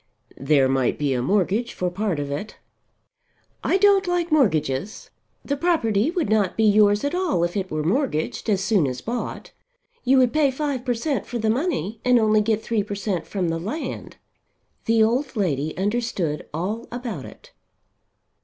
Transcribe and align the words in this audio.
"There 0.39 0.67
might 0.67 0.97
be 0.97 1.13
a 1.13 1.21
mortgage 1.21 1.75
for 1.75 1.91
part 1.91 2.19
of 2.19 2.31
it." 2.31 2.57
"I 3.63 3.77
don't 3.77 4.07
like 4.07 4.31
mortgages. 4.31 5.11
The 5.45 5.55
property 5.55 6.09
would 6.09 6.27
not 6.27 6.57
be 6.57 6.63
yours 6.63 7.03
at 7.03 7.13
all 7.13 7.43
if 7.43 7.55
it 7.55 7.69
were 7.69 7.83
mortgaged, 7.83 8.49
as 8.49 8.63
soon 8.63 8.87
as 8.87 8.99
bought. 8.99 9.51
You 10.03 10.17
would 10.17 10.33
pay 10.33 10.49
5 10.49 10.83
per 10.83 10.95
cent. 10.95 11.27
for 11.27 11.37
the 11.37 11.51
money 11.51 12.01
and 12.03 12.17
only 12.17 12.41
get 12.41 12.63
3 12.63 12.81
per 12.81 12.95
cent. 12.95 13.27
from 13.27 13.49
the 13.49 13.59
land." 13.59 14.17
The 14.85 15.03
old 15.03 15.35
lady 15.35 15.77
understood 15.77 16.47
all 16.51 16.87
about 16.91 17.25
it. 17.25 17.51